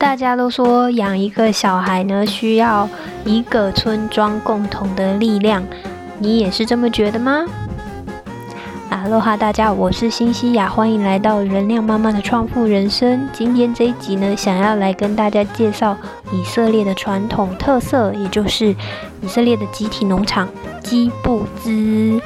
[0.00, 2.88] 大家都说养一个小孩呢，需要
[3.22, 5.62] 一个村庄共同的力量，
[6.18, 7.44] 你也是这么觉得吗？
[8.88, 13.28] 哈喽哈，大家，我是新西亚，欢迎来到人亮妈妈的创富人生。
[13.34, 15.94] 今天这一集呢，想要来跟大家介绍
[16.32, 18.74] 以色列的传统特色，也就是
[19.20, 20.48] 以色列的集体农场
[20.82, 22.18] 基布兹。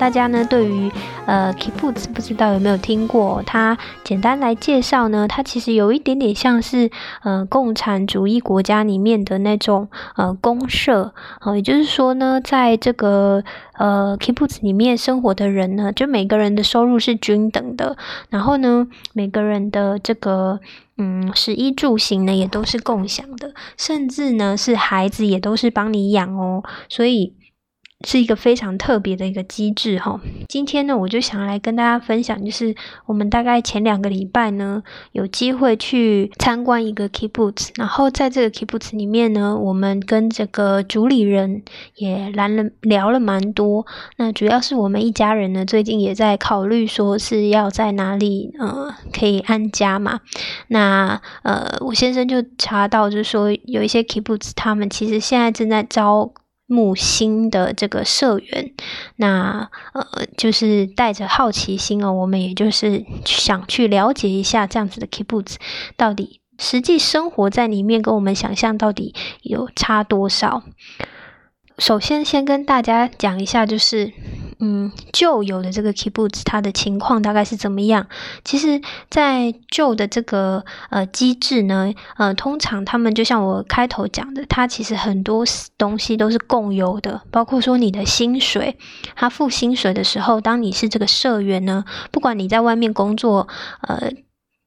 [0.00, 0.90] 大家呢，对于
[1.26, 3.42] 呃 kibbutz 不知道有没有听过？
[3.44, 6.90] 它简单来介绍呢，它其实有一点点像是
[7.22, 13.44] 呃共产主义国家里面的那种呃公社，呃，也就是说呢，在这个
[13.74, 17.98] 呃 kibbutz 里面生活的人呢，就每个人的收入是均等的，
[18.30, 20.60] 然后呢，每个人的这个
[20.96, 27.34] 嗯食衣住行呢也都是共享的，甚至呢是孩子也都是帮你养哦，所以。
[28.06, 30.20] 是一个非常特别的一个机制哈。
[30.48, 32.74] 今天呢，我就想来跟大家分享，就是
[33.06, 34.82] 我们大概前两个礼拜呢，
[35.12, 41.62] 有机会去参观一个 kibbutz，然后在这个 kibbutz 里面呢，我们跟这个主理人
[41.96, 43.86] 也谈了聊了蛮多。
[44.16, 50.20] 那主要是我们一家人呢，最近也在考虑说是要在哪里呃可以安家嘛。
[50.68, 56.32] 那呃，我先生就查到，就是说有一些 kibbutz，他们其实现在正在招。
[56.72, 58.72] 木星的这个社员，
[59.16, 65.56] 那呃，就是带着好奇心哦，我们也就是想去了解一下这样子的 kibbutz
[65.96, 70.62] 到底实际生活在里面跟我们想象到底有差多少。
[71.80, 74.12] 首先，先跟大家讲一下，就是。
[74.62, 78.06] 嗯，旧有的这个 kibbutz 它的情况大概是怎么样？
[78.44, 78.78] 其实，
[79.08, 85.46] 在旧的这个呃机制呢，呃，通常他们就像我开头讲的，它其实很多
[85.78, 88.76] 东西都是共有的，包括说你的薪水，
[89.16, 93.48] 他付薪水的时候，当你是这个社员呢，不管你在外面工作，
[93.88, 94.12] 呃。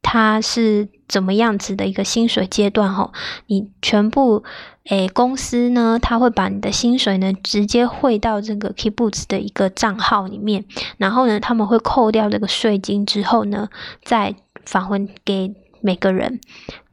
[0.05, 2.91] 它是怎么样子的一个薪水阶段？
[2.91, 3.11] 哈，
[3.45, 4.43] 你全部
[4.85, 10.65] 诶公司呢，他会把你的薪水呢直接汇到这个 kibbutz 的一个账号里面，
[10.97, 13.69] 然后呢，他们会扣掉这个税金之后呢，
[14.03, 14.33] 再
[14.65, 16.41] 返还给每个人。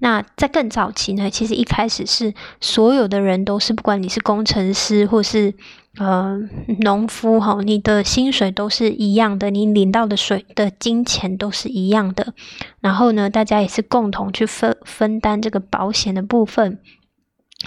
[0.01, 5.55] 那在更早期呢，其实一开始是所有的人都是，不管你是工程师或是。
[6.01, 6.41] 呃，
[6.81, 12.33] 农夫哈，你的薪水都是一样的，你领到的水的金钱都是一样的。
[12.81, 16.79] 然后呢，大家也是共同去分分担这个保险的部分，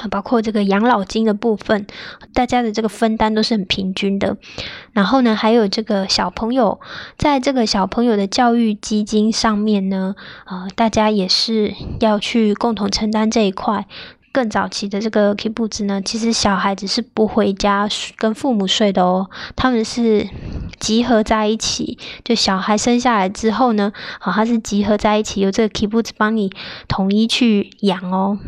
[0.10, 1.86] 包括这个养老金的部分，
[2.34, 4.36] 大家的这个分担都是很平均的。
[4.94, 6.80] 然后呢，还有这个小朋友，
[7.16, 10.16] 在这个小朋友的教育基金上面呢，
[10.48, 13.86] 呃，大家也是要去共同承担这一块。
[14.34, 20.28] 更早期的这个 k i b b u z 呢，其实小孩子是不回家跟父母睡的哦，他们是
[20.80, 26.52] 集合在一起，就小孩生下来之后呢，好，他是集合在一起，由这个 k i b b u z 帮你
[26.88, 28.40] 统一去养哦，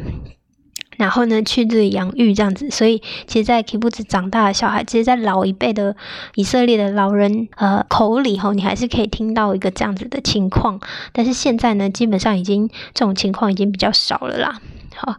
[0.97, 5.95] 然后呢去这里养育这样子，所以其实，在 k i b b u z 长大的小孩，其实，在老一辈的
[6.33, 10.79] 以色列的老人呃口里吼，你还是可以听到一个这样子的情况，
[11.13, 14.59] 但是现在呢，基本上已经这种情况已经比较少了啦，
[14.95, 15.17] 好。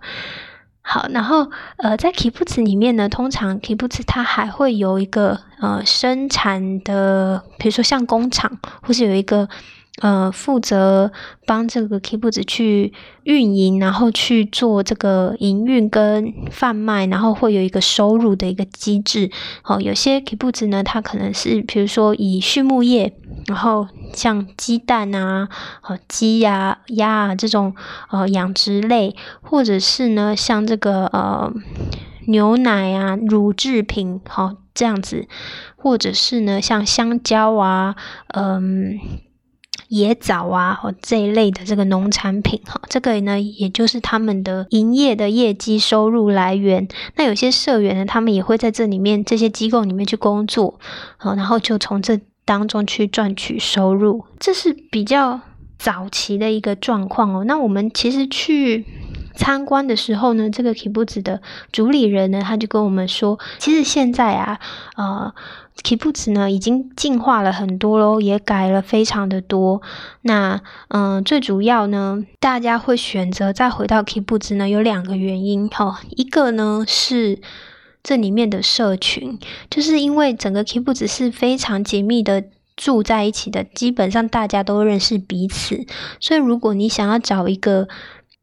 [0.88, 9.48] 好，然后呃，在 k i b u t z 里面呢，通常 kibbutz 它还会有一个呃生产的，比如说像工厂，或是有一个
[10.00, 11.10] 呃负责
[11.46, 12.92] 帮这个 kibbutz 去
[13.24, 19.30] 运营，然后去做这个营运跟贩卖，然后会有一个收入的一个机制。
[19.64, 23.12] 哦，有些 kibbutz 呢，它可能是比如说以畜牧业。
[23.46, 25.48] 然后像鸡蛋啊、
[25.82, 27.76] 呃鸡呀、鸭啊这种
[28.10, 31.52] 呃养殖类，或者是呢像这个呃
[32.26, 35.28] 牛奶啊、乳制品，好这样子，
[35.76, 37.94] 或者是呢像香蕉啊、
[38.34, 38.98] 嗯
[39.88, 46.86] 野枣啊这一类的这个农产品，哈，这个呢也就是他们的营业的业绩收入来源。
[47.16, 50.78] 那有些社员呢，他们也会在这里面这些机构里面去工作，
[51.16, 52.20] 好，然后就从这。
[52.48, 55.40] 当中去赚取收入，这是比较
[55.80, 57.42] 早期的一个状况哦。
[57.42, 58.86] 那我们其实去
[59.34, 64.60] 参观的时候呢，这个 kibbutz 的主理人呢，他就跟我们说，其实现在啊，
[64.94, 65.34] 呃
[65.82, 69.82] ，kibbutz 呢已经进化了很多喽，也改了非常的多。
[70.22, 77.40] 那嗯，最主要呢，大家会选择再回到 kibbutz 呢，有两个原因哈，一个呢是。
[78.08, 79.36] 这里面的社群，
[79.68, 82.44] 就是因为整个 kibbutz 是非常紧密的
[82.76, 85.84] 住在一起的，基本上大家都认识彼此，
[86.20, 87.88] 所以如果你想要找一个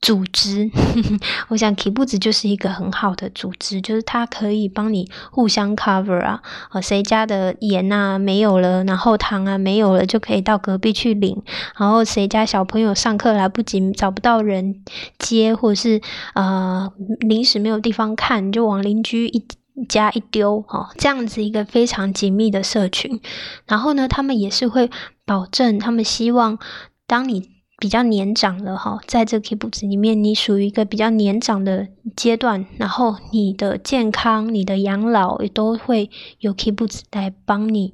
[0.03, 0.69] 组织，
[1.47, 6.41] 我想 k 布子就是一个很好的组织，就是它可以帮你互相 cover 啊，
[6.71, 11.41] 呃，谁家的盐啊没有了，然后糖啊没有了，就可以到隔壁去领，
[11.79, 14.83] 然后谁家小朋友上课来不及找不到人
[15.17, 16.01] 接，或者是
[16.33, 16.91] 呃
[17.21, 19.47] 临时没有地方看，就往邻居一
[19.87, 23.21] 家一丢，哦，这样子一个非常紧密的社群，
[23.65, 24.91] 然后呢，他们也是会
[25.25, 26.59] 保证，他们希望
[27.07, 27.52] 当你。
[27.83, 36.09] 比较年长了哈，在这个 K 布子里面，你属于一个比较年长的阶段，然后你的健康、你的养老也都会
[36.39, 37.93] 有 Keep 子来帮你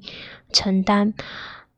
[0.52, 1.12] 承担。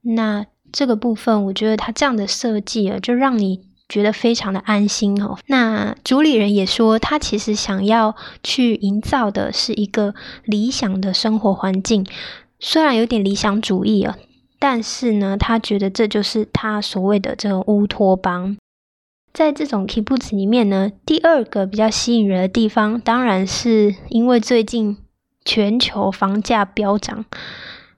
[0.02, 5.38] 那这个部分，我觉得他这样的设计啊，就让你觉得非常的安心哦。
[5.46, 12.06] 那主理人也说，他其实想要去营造的是一个理想的生活环境，
[12.60, 14.18] 虽然有点理想主义啊。
[14.64, 18.56] 但是呢，他觉得这就是他所谓的这种乌托邦。
[19.32, 24.96] 在这种 k i b u t 里面呢，第二个比较吸引人的地方，当然是因为最近
[25.44, 27.24] 全球房价飙涨。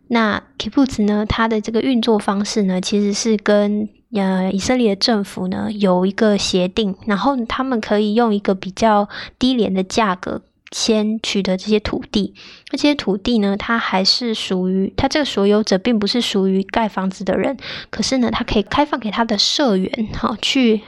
[0.09, 9.07] 那 k i b u t 呢，它的这个运作方式呢，其实是跟呃以色列政府呢有一个协定，然后他们可以用一个比较
[9.39, 10.41] 低廉的价格。
[10.75, 12.35] 先取得这些土地，
[12.73, 17.57] 那这些土地呢，它还是属于它这个所有者，并不是属于盖房子的人。
[17.91, 20.81] 可是呢，它可以开放给他的社员，好去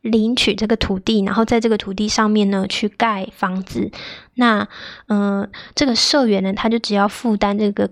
[0.00, 3.90] 领取这个土地，然后在这个土地上面呢去盖房子。
[4.34, 4.68] 那
[5.08, 7.90] 嗯，这个社员呢，他就只要负担这个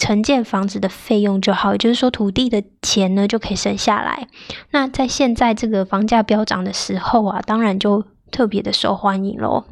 [0.00, 4.26] 承建房子的费用就好，也就是说，土地的钱呢就可以省下来。
[4.70, 9.64] 那在现在这个房价飙涨的时候啊，当然就特别的受欢迎喽。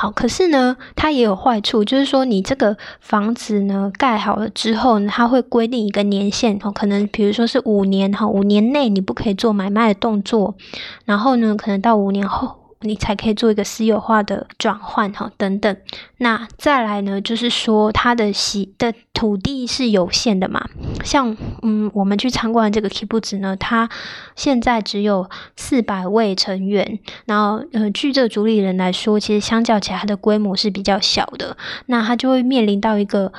[0.00, 10.54] 好，可是呢，它也有坏处，就是说你这个房子呢盖好了之后，它会规定一个年限，哦，可能比如说是五年，哈，五年内你不可以做买卖的动作，
[11.04, 12.54] 然后呢，可能到五年后。
[12.80, 15.76] 你才可以做一个私有化的转换哈，等等。
[16.18, 20.68] 那再来呢，就是说它的洗的土地是有限的嘛。
[21.04, 23.88] 像嗯，我们去参观这个 k i b u t 呢，它
[24.36, 26.98] 现在只有四百位成员。
[27.26, 31.56] 然后呃，据这个主理人来说，其实相较起来，它的规模是比较小的。
[31.86, 33.32] 那它就会面临到一个。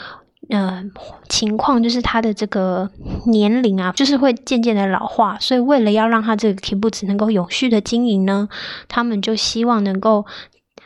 [0.49, 0.83] 呃，
[1.27, 2.89] 情况就是他的这个
[3.27, 8.49] 年龄啊，就是会渐渐的老化，所以为了要让他这个 Kibuts 能够永续的经营呢，
[8.87, 10.25] 他们就希望能够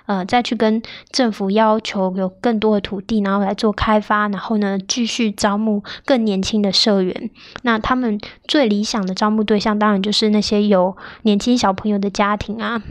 [0.06, 0.82] 呃再去跟
[1.12, 7.30] 政府要求有更多的土地，然后来做开发，然后呢继续招募更年轻的社员。
[7.62, 12.84] 那他们最理想的招募对象，当然就是那些有年轻小朋友的家庭啊。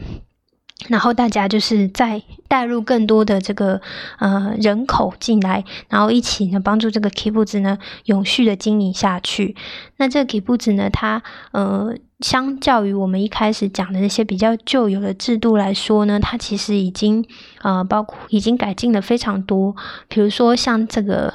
[0.89, 3.81] 然后大家就是再带入更多的这个
[4.19, 9.55] 呃人口进来，然后一起呢帮助这个 k 布子呢永续的经营下去。
[9.97, 17.25] 那这个 k 布子呢，它呃相较于我们一开始讲的那些比较旧有的制度来说呢，它其实已经
[17.61, 19.75] 呃包括已经改进了非常多。
[20.09, 21.33] 比如说像这个。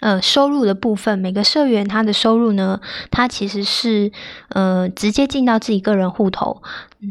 [0.00, 4.12] 呃，收入的部分，每个社员他的收入呢，他其实是
[4.50, 6.62] 呃直接进到自己个人户头，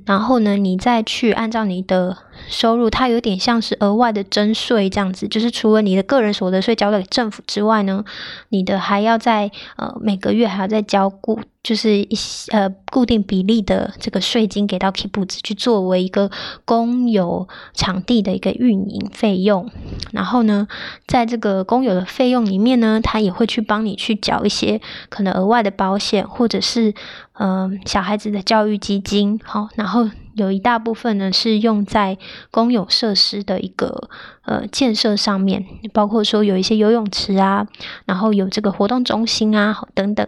[0.06, 2.18] 然后呢，你再去按照你的
[2.48, 8.04] 收入，它有点像是额外的征税这样子，就是除了你的个人所得税交给政府之外呢，
[8.50, 11.40] 你的还要在呃每个月还要再交固。
[11.66, 16.30] 就是一些呃固定比例的这个税金给到 k i b u t 去作为一个
[16.64, 19.68] 公有场地的一个运营费用，
[20.12, 20.68] 然后呢，
[21.08, 24.80] 在这个公有的费用里面呢，他也会去帮你去缴一些
[25.10, 26.94] 可能额外的保险，或者是
[27.34, 32.20] 嗯小孩子的教育基金，好，然后有一大部分呢是用在
[32.52, 34.08] 公有设施的一个
[34.44, 37.66] 呃建设上面，包括说有一些游泳池啊，
[38.06, 40.28] 然后有这个活动中心啊等等。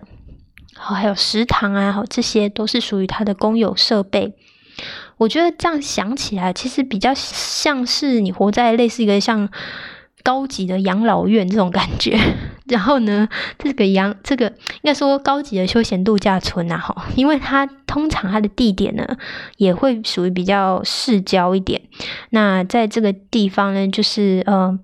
[0.77, 4.33] 好，还有食堂啊，好，这些都是属于它的公有设备。
[5.17, 9.49] 我觉得这样想起来，其实比较像是你活在类似一个像
[10.23, 12.17] 高级的养老院这种感觉。
[12.69, 19.17] 然后呢，这个养这个应该说高级的休闲度假村啊，哈，因为它通常它的地点呢
[19.57, 21.81] 也会属于比较市郊一点。
[22.29, 24.77] 那在这个地方呢，就是呃。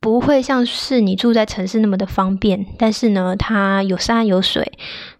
[0.00, 4.72] 不会像是你住在城市那么的方便，但是呢，它有山有水，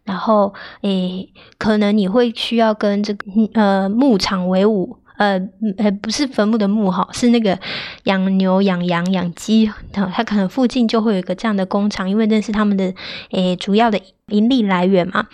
[0.05, 5.39] 然后诶，可能你会需要跟这个呃牧场为伍，呃
[5.77, 7.59] 呃，不是坟墓的墓哈，是那个
[8.05, 12.95] 养牛、养羊、养鸡，它可能附近就会有一个这样的工厂，因为那是他们的
[13.33, 15.27] 诶主要的盈利来源嘛。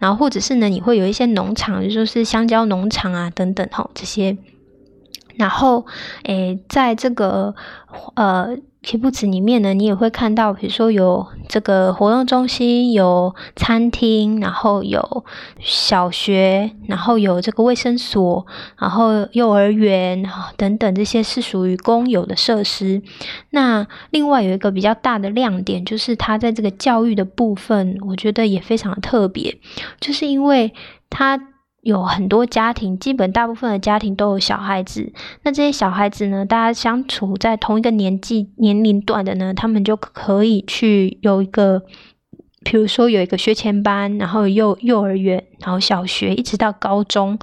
[0.00, 4.36] 然后或者是呢，你会有一些农场，就说是香蕉农场啊等等哈这些。
[5.36, 5.86] 然后，
[6.24, 7.54] 诶，在这个
[8.16, 8.56] 呃。
[8.82, 15.24] 皮布茨里面呢，你也会看到，比如说有这个活动中心，有餐厅，然后有
[15.60, 18.44] 小学，然后有这个卫生所，
[18.76, 23.00] 然后幼儿园等等，这些是属于公有的设施。
[23.50, 29.58] 那另外有一个比较大的亮点，就是它在这个教育的部分，我觉得也非常特别，
[30.00, 30.74] 就是因为
[31.08, 31.51] 它。
[31.82, 35.12] 有很多家庭，基本大部分的家庭都有小孩子。
[35.42, 41.82] 那这些小孩子呢，大家相处在同一个年纪年龄段的呢，他们就可以去有一个。
[42.64, 47.38] 比如说有一个学前班，然后幼幼儿园，然后小学，一直到高中，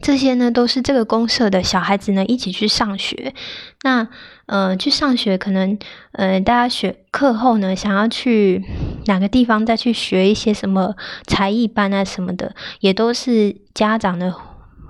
[0.00, 3.34] 这些呢都是这个公社的小孩子呢一起去上学。
[3.82, 4.08] 那
[4.46, 5.78] 呃去上学，可能
[6.12, 8.64] 呃大家学课后呢想要去
[9.06, 10.94] 哪个地方再去学一些什么
[11.26, 14.34] 才艺班啊什么的，也都是家长的。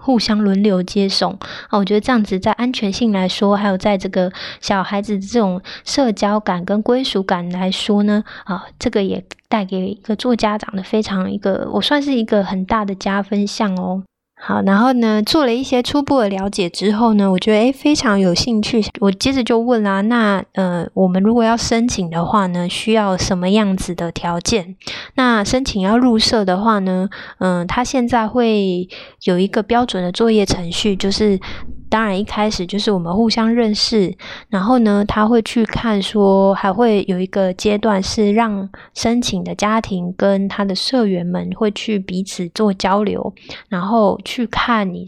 [0.00, 1.33] 互相轮流接送
[1.69, 14.02] 啊，我觉得这样子在安全性来说，还有在这个小孩子这种社交感跟归属感来说呢，啊，这个也带给一个做家长的非常一个，我算是一个很大的加分项哦。
[14.42, 18.82] 好，然后呢，做了一些初步的了解之后呢，我觉得诶非常有兴趣。
[18.99, 24.76] 我接着就问啦，那呃，我们如果要申请的话呢，需要什么样子的条件？
[25.14, 28.88] 那申请要入社的话呢，嗯，他现在会
[29.25, 31.38] 有一个标准的作业程序，就是。
[31.90, 34.16] 当然，一开始就是我们互相认识，
[34.49, 43.35] 然后呢，他会去看说，还会有一个阶段是让申请的家庭跟他的社员们会去彼此做交流，
[43.68, 45.04] 然后去看你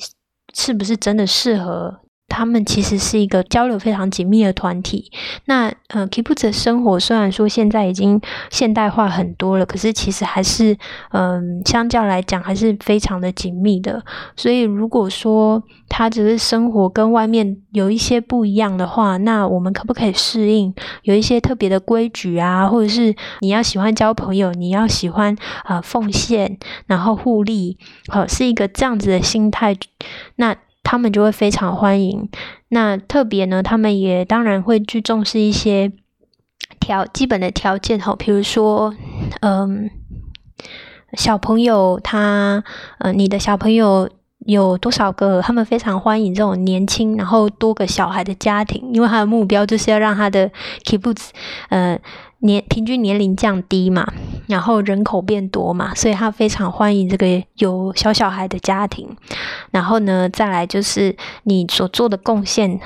[0.53, 2.02] 是不是真的适合。
[2.33, 5.13] 他们其实是一个交流非常紧密的团体。
[5.45, 8.19] 那呃，Kibbutz 的生活虽然说现在已经
[8.51, 10.75] 现代化很多了，可是其实还是
[11.11, 14.03] 嗯，相较来讲还是非常的紧密的。
[14.35, 22.67] 所以如果说他只是生活跟外面有一些不一样的话，那我们可不可以适应有一些特别的规矩啊？
[22.67, 27.77] 或者是你要喜欢交朋友，你要喜欢啊奉献，然后互利，
[28.09, 29.77] 好是一个这样子的心态，
[30.37, 30.57] 那。
[30.83, 32.29] 他们就会非常欢迎。
[32.69, 35.93] 那特别呢，他们也当然会去重视一些
[36.81, 38.95] 条基本的条件哈，比如说，
[39.41, 39.91] 嗯，
[41.15, 42.65] 小朋友他，
[42.99, 44.09] 呃，你的小朋友
[44.47, 45.41] 有多少个？
[45.41, 50.51] 他们非常欢迎这种年轻然后多个小孩的家庭，因为他的目标就是要让他的
[50.85, 51.29] kibbutz，
[51.69, 51.99] 呃。
[52.43, 54.13] 年平均年龄降低嘛，
[54.49, 59.09] 然后人口变多嘛，所以他非常欢迎这个有小小孩的家庭。
[59.71, 62.81] 然后呢，再来就是你所做的贡献，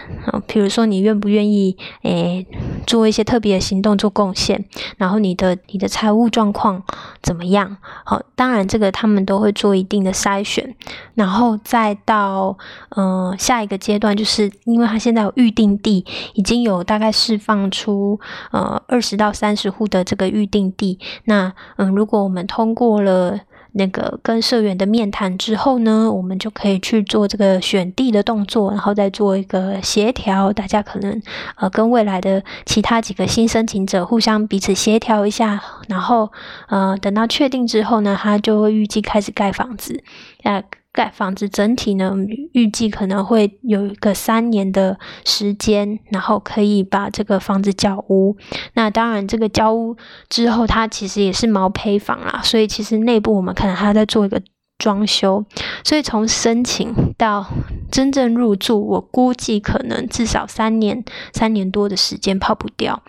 [0.47, 2.47] 比如说你愿不愿意诶
[2.87, 4.63] 做一些特别的行动做贡献，
[4.99, 6.83] 然后你的你的财务状况
[7.23, 7.79] 怎么样？
[8.05, 10.77] 好，当然这个他们都会做一定的筛选，
[11.15, 12.59] 然后再到
[12.95, 18.21] 嗯下一个阶段，就是因为他现在有预定地，已经有大概释放出
[18.53, 19.46] 呃二十到三。
[19.47, 23.39] 三十户的这个预定地，那嗯，如果我们通过了
[23.75, 31.23] 那个跟社员的面谈之后呢，我们就可以去做这个选地的动作，然后再做一个协调，大家可能
[31.55, 36.33] 呃跟未来的其他几个新申请者互相彼此协调一下，然后
[36.67, 40.03] 呃等到确定之后呢，他就会预计开始盖房子，
[40.43, 40.61] 那。
[40.97, 42.15] 盖房子整体呢，
[42.53, 48.35] 预计可能会有一个三年的时间，然后可以把这个房子交屋。
[48.73, 49.95] 那当然，这个交屋
[50.31, 54.41] 之后，它其实也是毛坯房啦，所以其实内部我们可能还要再做一个
[54.79, 55.45] 装修。
[55.85, 57.47] 所以从申请到
[57.91, 63.03] 真正入住，我估计可能至少三年、三年多的时间跑不掉。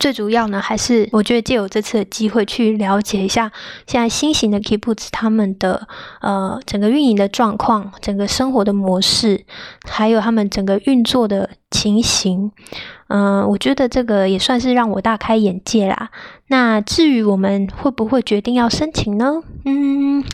[0.00, 3.52] 最主要呢，还是我觉得借有这次的机会去了解一下
[3.86, 5.86] 现在新型的 Kibbutz 他们的
[6.20, 9.44] 呃整个运营的状况、整个生活的模式，
[9.88, 12.50] 还有他们整个运作的情形。
[13.08, 16.10] 嗯，我觉得这个也算是让我大开眼界啦。
[16.48, 19.42] 那至于我们会不会决定要申请呢？
[19.64, 20.24] 嗯。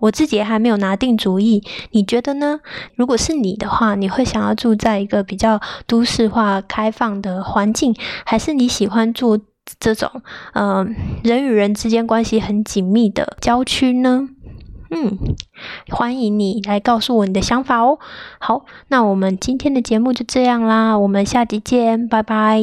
[0.00, 2.60] 我自己还没有拿定主意，你觉得呢？
[2.96, 9.38] 如果是你的话，你会想要住在一个比较都市化、开放的环境，还是你喜欢住
[9.78, 10.10] 这种
[10.54, 14.28] 嗯人与人之间关系很紧密的郊区呢？
[14.90, 15.16] 嗯，
[15.90, 17.98] 欢迎你来告诉我你的想法哦。
[18.40, 22.60] 好，那我们今天的节目就这样啦，我们下集见，拜拜。